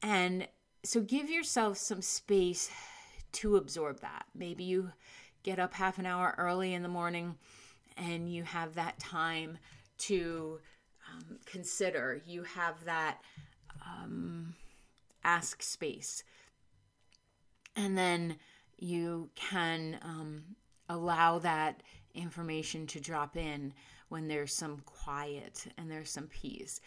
[0.02, 0.46] And
[0.84, 2.70] so give yourself some space
[3.32, 4.26] to absorb that.
[4.34, 4.92] Maybe you
[5.42, 7.36] get up half an hour early in the morning
[7.96, 9.58] and you have that time
[9.98, 10.58] to
[11.12, 12.20] um, consider.
[12.26, 13.18] You have that
[13.84, 14.54] um,
[15.24, 16.22] ask space.
[17.74, 18.36] And then
[18.78, 20.42] you can um,
[20.88, 21.82] allow that
[22.14, 23.72] information to drop in
[24.08, 26.80] when there's some quiet and there's some peace.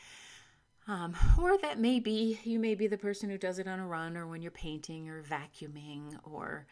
[0.87, 3.85] Um, or that may be you may be the person who does it on a
[3.85, 6.65] run or when you're painting or vacuuming or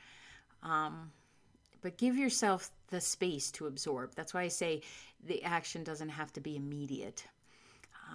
[0.64, 1.12] um,
[1.82, 4.82] but give yourself the space to absorb that's why i say
[5.26, 7.26] the action doesn't have to be immediate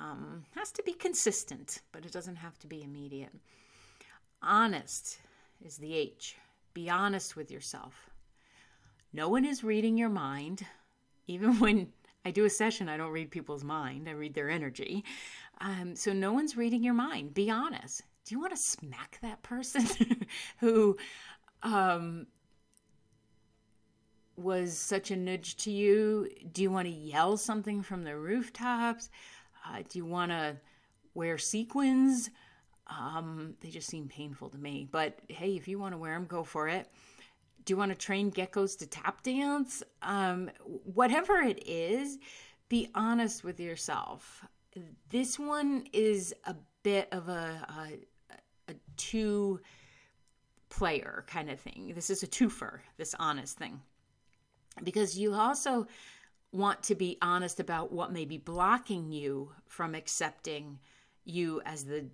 [0.00, 3.32] um, has to be consistent but it doesn't have to be immediate
[4.42, 5.18] honest
[5.64, 6.36] is the h
[6.74, 8.10] be honest with yourself.
[9.12, 10.66] No one is reading your mind.
[11.26, 11.92] Even when
[12.24, 15.04] I do a session, I don't read people's mind, I read their energy.
[15.60, 17.34] Um, so no one's reading your mind.
[17.34, 18.02] Be honest.
[18.24, 20.26] Do you want to smack that person
[20.58, 20.96] who
[21.62, 22.26] um,
[24.42, 26.28] was such a nudge to you?
[26.52, 29.10] Do you want to yell something from the rooftops?
[29.66, 30.56] Uh, do you want to
[31.14, 32.30] wear sequins?
[32.88, 34.88] Um, they just seem painful to me.
[34.90, 36.88] But hey, if you want to wear them, go for it.
[37.64, 39.82] Do you want to train geckos to tap dance?
[40.02, 42.18] Um, whatever it is,
[42.68, 44.44] be honest with yourself.
[45.10, 47.66] This one is a bit of a,
[48.28, 49.60] a, a two
[50.70, 51.92] player kind of thing.
[51.94, 53.80] This is a twofer, this honest thing.
[54.82, 55.86] Because you also
[56.52, 60.78] want to be honest about what may be blocking you from accepting
[61.24, 62.06] you as the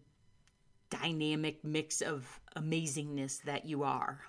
[0.90, 4.20] dynamic mix of amazingness that you are.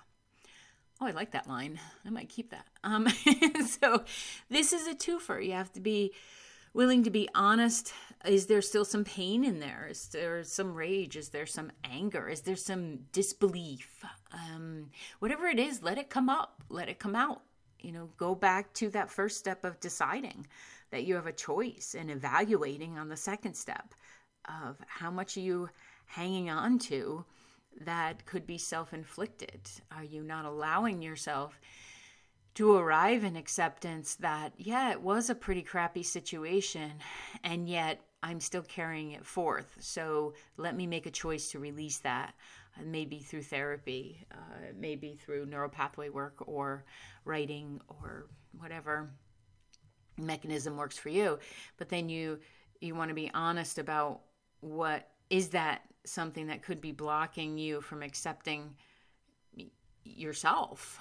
[1.00, 1.80] Oh, I like that line.
[2.04, 2.66] I might keep that.
[2.84, 3.08] Um,
[3.66, 4.04] so,
[4.50, 5.44] this is a twofer.
[5.44, 6.12] You have to be
[6.74, 7.94] willing to be honest.
[8.26, 9.88] Is there still some pain in there?
[9.90, 11.16] Is there some rage?
[11.16, 12.28] Is there some anger?
[12.28, 14.04] Is there some disbelief?
[14.32, 17.42] Um, whatever it is, let it come up, let it come out.
[17.82, 20.46] You know, go back to that first step of deciding
[20.90, 23.94] that you have a choice and evaluating on the second step
[24.46, 25.68] of how much are you
[26.06, 27.24] hanging on to
[27.82, 29.60] that could be self inflicted?
[29.96, 31.60] Are you not allowing yourself
[32.54, 36.90] to arrive in acceptance that, yeah, it was a pretty crappy situation,
[37.44, 39.76] and yet I'm still carrying it forth.
[39.80, 42.34] So let me make a choice to release that,
[42.84, 46.84] maybe through therapy, uh, maybe through neuropathway work or
[47.24, 48.26] writing or
[48.58, 49.10] whatever
[50.16, 51.38] mechanism works for you.
[51.76, 52.40] But then you
[52.80, 54.20] you want to be honest about
[54.60, 58.74] what is that something that could be blocking you from accepting
[60.02, 60.98] yourself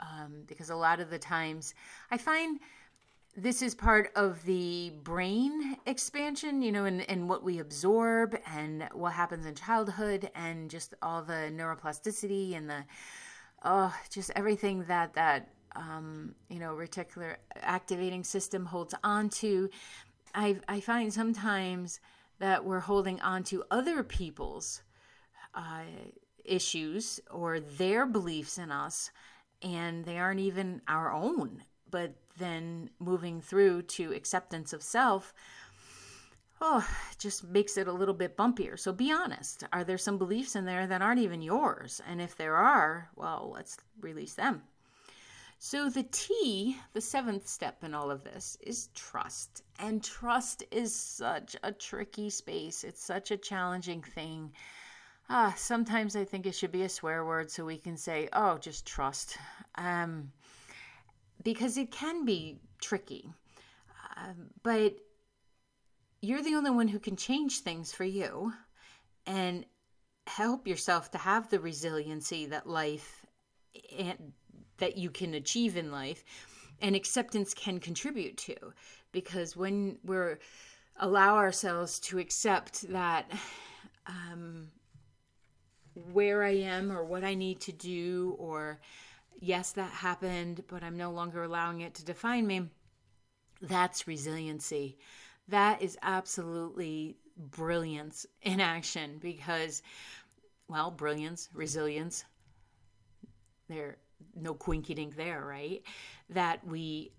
[0.00, 1.74] um, because a lot of the times
[2.10, 2.60] I find
[3.36, 8.88] this is part of the brain expansion, you know, and, and what we absorb and
[8.92, 12.84] what happens in childhood and just all the neuroplasticity and the,
[13.64, 19.68] oh, just everything that that, um, you know, reticular activating system holds on to.
[20.34, 22.00] I, I find sometimes
[22.38, 24.82] that we're holding on to other people's
[25.54, 25.82] uh,
[26.44, 29.10] issues or their beliefs in us
[29.62, 31.62] and they aren't even our own.
[31.94, 35.32] But then moving through to acceptance of self,
[36.60, 36.84] oh,
[37.20, 38.76] just makes it a little bit bumpier.
[38.76, 39.62] So be honest.
[39.72, 42.02] Are there some beliefs in there that aren't even yours?
[42.04, 44.64] And if there are, well, let's release them.
[45.60, 49.62] So, the T, the seventh step in all of this, is trust.
[49.78, 52.82] And trust is such a tricky space.
[52.82, 54.50] It's such a challenging thing
[55.28, 58.58] Ah, sometimes I think it should be a swear word so we can say, oh,
[58.58, 59.38] just trust.
[59.76, 60.32] Um,
[61.44, 63.32] because it can be tricky.
[64.16, 64.32] Uh,
[64.62, 64.96] but
[66.20, 68.52] you're the only one who can change things for you
[69.26, 69.64] and
[70.26, 73.26] help yourself to have the resiliency that life
[73.98, 74.32] and
[74.78, 76.24] that you can achieve in life
[76.80, 78.56] and acceptance can contribute to
[79.12, 80.38] because when we're
[80.98, 83.30] allow ourselves to accept that
[84.06, 84.68] um,
[86.12, 88.80] where I am or what I need to do, or
[89.40, 92.68] yes, that happened, but I'm no longer allowing it to define me.
[93.60, 94.98] That's resiliency.
[95.48, 99.82] That is absolutely brilliance in action because,
[100.68, 102.24] well, brilliance, resilience,
[103.68, 103.96] there
[104.36, 105.82] no quinky dink there, right?
[106.30, 107.12] That we,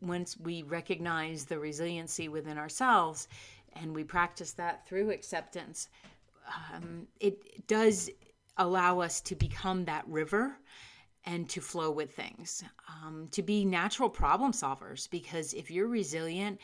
[0.00, 3.28] once we recognize the resiliency within ourselves
[3.74, 5.88] and we practice that through acceptance,
[6.74, 8.10] um, it does
[8.58, 10.56] allow us to become that river
[11.24, 15.08] and to flow with things, um, to be natural problem solvers.
[15.08, 16.60] Because if you're resilient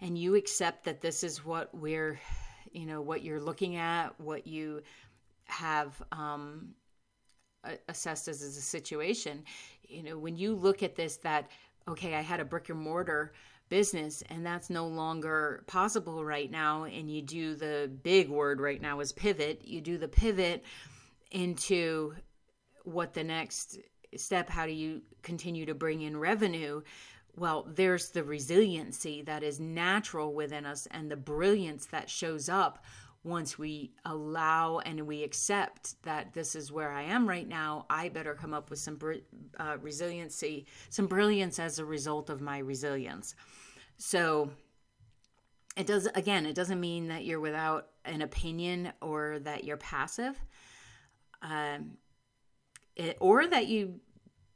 [0.00, 2.20] and you accept that this is what we're,
[2.72, 4.82] you know, what you're looking at, what you
[5.46, 6.74] have um,
[7.88, 9.44] assessed as, as a situation,
[9.88, 11.48] you know, when you look at this, that,
[11.88, 13.32] okay, I had a brick and mortar
[13.68, 18.80] business and that's no longer possible right now and you do the big word right
[18.80, 20.62] now is pivot you do the pivot
[21.30, 22.14] into
[22.84, 23.78] what the next
[24.16, 26.80] step how do you continue to bring in revenue
[27.36, 32.84] well there's the resiliency that is natural within us and the brilliance that shows up
[33.24, 38.10] once we allow and we accept that this is where I am right now, I
[38.10, 38.98] better come up with some
[39.58, 43.34] uh, resiliency, some brilliance as a result of my resilience.
[43.96, 44.50] So
[45.74, 50.38] it does, again, it doesn't mean that you're without an opinion or that you're passive.
[51.40, 51.96] Um,
[52.96, 54.00] it, or that you,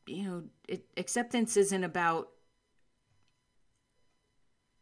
[0.07, 2.29] you know, it, acceptance isn't about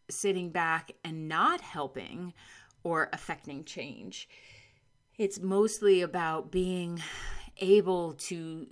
[0.08, 2.32] sitting back and not helping
[2.84, 4.28] or affecting change.
[5.18, 7.02] It's mostly about being
[7.58, 8.66] able to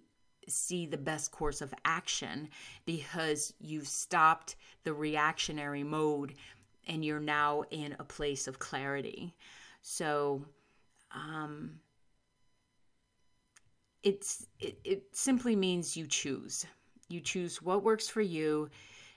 [0.47, 2.49] see the best course of action
[2.85, 6.35] because you've stopped the reactionary mode
[6.87, 9.35] and you're now in a place of clarity.
[9.83, 10.45] So,
[11.13, 11.81] um,
[14.05, 16.65] it's it, it simply means you choose.
[17.09, 18.71] You choose what works for you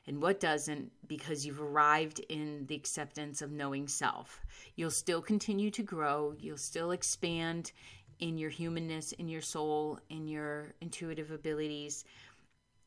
[0.08, 4.42] and what doesn't because you've arrived in the acceptance of knowing self.
[4.76, 7.74] You'll still continue to grow, you'll still expand
[8.20, 12.04] in your humanness, in your soul, in your intuitive abilities,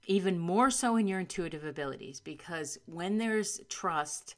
[0.07, 4.35] even more so in your intuitive abilities because when there's trust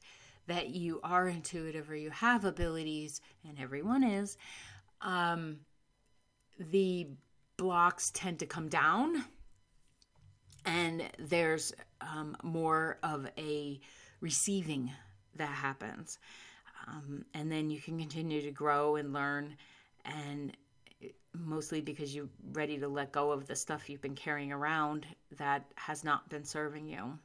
[0.49, 4.37] that you are intuitive or you have abilities, and everyone is,
[5.01, 5.59] um,
[6.59, 7.09] the
[7.63, 9.25] blocks tend to come down
[10.65, 13.81] and there's um, more of a
[14.21, 14.91] receiving
[15.37, 16.19] that happens.
[16.89, 19.57] Um, and then you can continue to grow and learn,
[20.05, 20.57] and
[21.33, 25.07] mostly because you're ready to let go of the stuff you've been carrying around
[25.39, 27.17] that has not been serving you.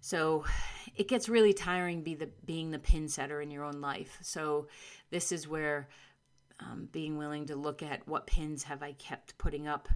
[0.00, 0.44] So
[0.96, 4.16] it gets really tiring be the, being the pin setter in your own life.
[4.22, 4.68] So
[5.10, 5.88] this is where
[6.60, 9.88] um, being willing to look at what pins have I kept putting up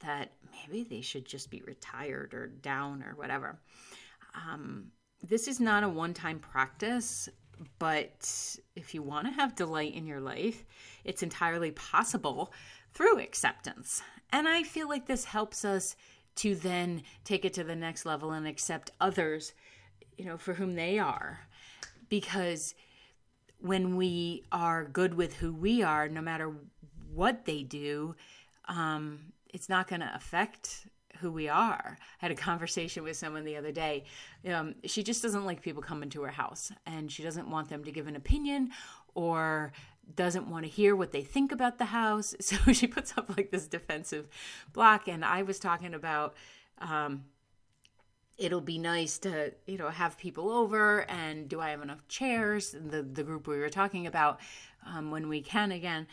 [0.00, 3.58] that maybe they should just be retired or down or whatever.
[4.34, 4.86] Um,
[5.22, 7.28] this is not a one time practice,
[7.78, 10.64] but if you want to have delight in your life,
[11.04, 12.52] it's entirely possible
[12.92, 14.02] through acceptance.
[14.30, 15.96] And I feel like this helps us
[16.36, 19.54] to then take it to the next level and accept others,
[20.18, 21.40] you know, for whom they are.
[22.08, 22.74] Because
[23.64, 26.52] when we are good with who we are, no matter
[27.14, 28.14] what they do,
[28.68, 30.86] um, it's not going to affect
[31.20, 31.96] who we are.
[32.20, 34.04] I had a conversation with someone the other day.
[34.46, 37.84] Um, she just doesn't like people coming to her house and she doesn't want them
[37.84, 38.68] to give an opinion
[39.14, 39.72] or
[40.14, 42.34] doesn't want to hear what they think about the house.
[42.42, 44.28] So she puts up like this defensive
[44.74, 45.08] block.
[45.08, 46.34] And I was talking about,
[46.82, 47.24] um,
[48.36, 52.72] it'll be nice to you know have people over and do i have enough chairs
[52.72, 54.40] the the group we were talking about
[54.86, 56.06] um, when we can again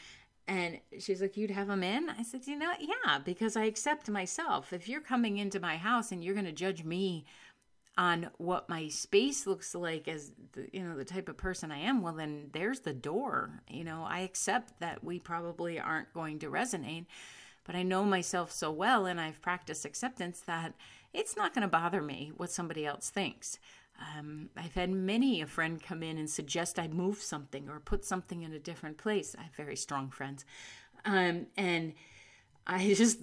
[0.47, 2.09] and she's like, You'd have them in?
[2.09, 4.73] I said, You know, yeah, because I accept myself.
[4.73, 7.25] If you're coming into my house and you're going to judge me
[7.97, 11.79] on what my space looks like as the, you know the type of person I
[11.79, 16.39] am well then there's the door you know I accept that we probably aren't going
[16.39, 17.05] to resonate
[17.65, 20.73] but I know myself so well and I've practiced acceptance that
[21.13, 23.57] it's not going to bother me what somebody else thinks
[23.99, 28.05] um, I've had many a friend come in and suggest I move something or put
[28.05, 29.35] something in a different place.
[29.37, 30.45] I have very strong friends.
[31.05, 31.93] Um, and
[32.65, 33.19] I just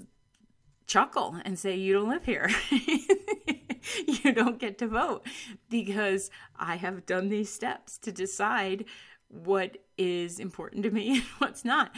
[0.86, 2.50] chuckle and say, You don't live here.
[2.70, 5.26] you don't get to vote
[5.68, 8.84] because I have done these steps to decide
[9.28, 11.94] what is important to me and what's not.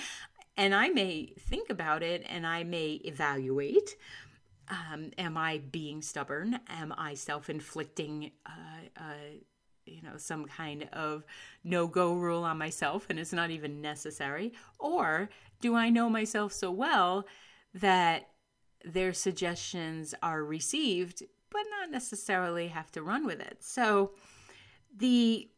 [0.56, 3.96] And I may think about it and I may evaluate
[4.70, 6.60] um, am I being stubborn?
[6.68, 9.38] Am I self inflicting, uh, uh,
[9.84, 11.24] you know, some kind of
[11.64, 14.52] no go rule on myself and it's not even necessary?
[14.78, 15.28] Or
[15.60, 17.26] do I know myself so well
[17.74, 18.28] that
[18.84, 23.58] their suggestions are received, but not necessarily have to run with it?
[23.60, 24.12] So
[24.96, 25.48] the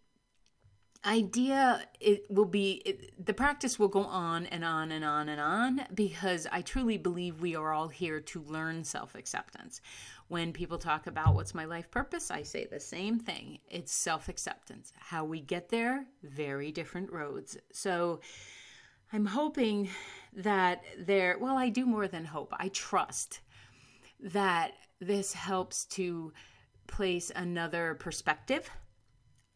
[1.05, 5.41] idea it will be it, the practice will go on and on and on and
[5.41, 9.81] on because i truly believe we are all here to learn self-acceptance.
[10.29, 13.59] When people talk about what's my life purpose i say the same thing.
[13.69, 14.93] It's self-acceptance.
[14.97, 17.57] How we get there very different roads.
[17.73, 18.21] So
[19.13, 19.89] i'm hoping
[20.35, 22.53] that there well i do more than hope.
[22.59, 23.41] I trust
[24.21, 26.33] that this helps to
[26.87, 28.71] place another perspective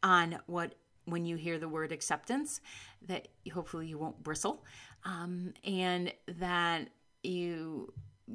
[0.02, 0.74] on what
[1.06, 2.60] when you hear the word acceptance,
[3.06, 4.64] that hopefully you won't bristle,
[5.04, 6.88] um, and that
[7.22, 7.92] you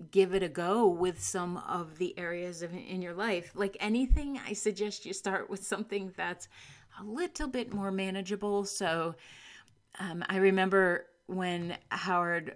[0.10, 3.52] give it a go with some of the areas of, in your life.
[3.54, 6.48] Like anything, I suggest you start with something that's
[7.00, 8.66] a little bit more manageable.
[8.66, 9.16] So
[10.00, 12.56] um, I remember when Howard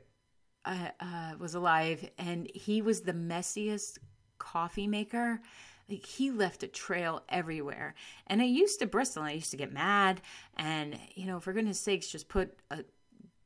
[0.63, 3.99] uh, uh, was alive, and he was the messiest
[4.37, 5.41] coffee maker
[5.89, 7.95] like he left a trail everywhere.
[8.27, 9.23] And I used to bristle.
[9.23, 10.21] I used to get mad.
[10.57, 12.83] And, you know, for goodness sakes, just put a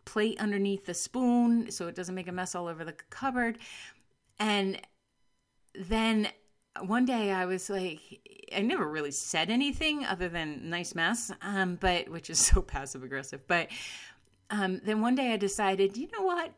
[0.06, 3.58] plate underneath the spoon so it doesn't make a mess all over the cupboard.
[4.40, 4.80] And
[5.76, 6.30] then
[6.82, 8.00] one day I was like,
[8.56, 13.04] I never really said anything other than nice mess, um, but which is so passive
[13.04, 13.46] aggressive.
[13.48, 13.70] But
[14.50, 16.54] um, then one day I decided, you know what?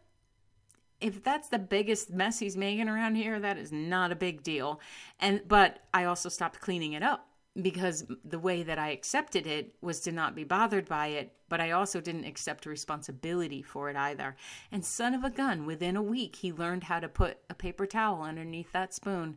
[1.01, 4.79] If that's the biggest mess he's making around here, that is not a big deal.
[5.19, 7.27] And but I also stopped cleaning it up
[7.59, 11.59] because the way that I accepted it was to not be bothered by it, but
[11.59, 14.37] I also didn't accept responsibility for it either.
[14.71, 17.85] And son of a gun, within a week, he learned how to put a paper
[17.85, 19.35] towel underneath that spoon.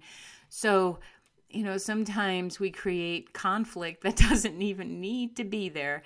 [0.48, 1.00] So,
[1.50, 6.02] you know, sometimes we create conflict that doesn't even need to be there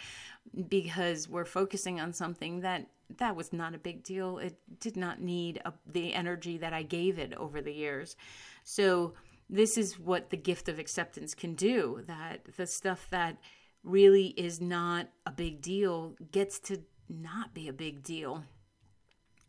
[0.68, 2.86] because we're focusing on something that
[3.16, 4.38] that was not a big deal.
[4.38, 8.16] It did not need a, the energy that I gave it over the years.
[8.64, 9.14] So,
[9.50, 13.38] this is what the gift of acceptance can do that the stuff that
[13.82, 18.44] really is not a big deal gets to not be a big deal.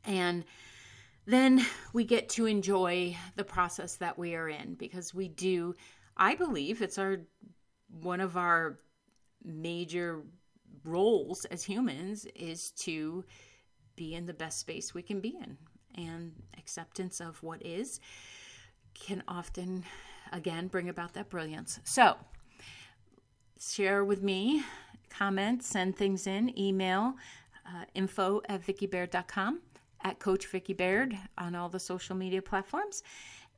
[0.05, 0.45] And
[1.25, 5.75] then we get to enjoy the process that we are in because we do
[6.15, 7.21] I believe it's our
[8.01, 8.79] one of our
[9.43, 10.23] major
[10.83, 13.23] roles as humans is to
[13.99, 15.57] be in the best space we can be in
[15.95, 17.99] and acceptance of what is
[18.93, 19.83] can often,
[20.31, 21.79] again, bring about that brilliance.
[21.83, 22.15] So,
[23.59, 24.63] share with me,
[25.09, 27.15] comment, send things in, email
[27.67, 29.59] uh, info at vickibaird.com,
[30.03, 33.03] at Coach Vicki Baird on all the social media platforms.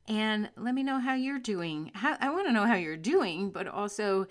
[0.07, 1.91] And let me know how you're doing.
[1.93, 4.25] How, I want to know how you're doing, but also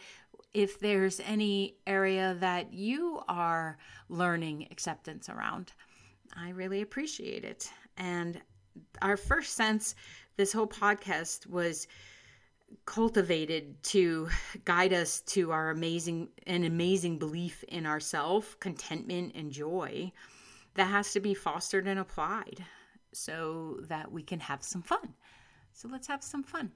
[0.52, 5.72] if there's any area that you are learning acceptance around.
[6.37, 7.70] I really appreciate it.
[7.97, 8.41] And
[9.03, 9.95] our first sense
[10.37, 11.87] this whole podcast was
[12.87, 14.28] cultivated to
[14.64, 20.12] guide us to our amazing an amazing belief in ourself, contentment and joy
[20.74, 22.64] that has to be fostered and applied
[23.12, 25.14] so that we can have some fun.
[25.72, 26.70] So let's have some fun.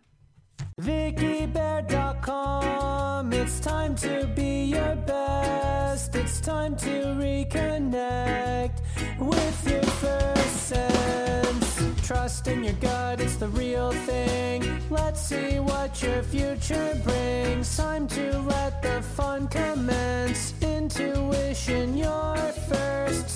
[0.81, 3.33] VickiBaird.com.
[3.33, 6.15] It's time to be your best.
[6.17, 8.81] It's time to reconnect
[9.19, 11.81] with your first sense.
[12.07, 14.81] Trust in your gut, it's the real thing.
[14.91, 17.77] Let's see what your future brings.
[17.77, 20.53] Time to let the fun commence.
[20.61, 22.37] Intuition, your
[22.69, 23.29] first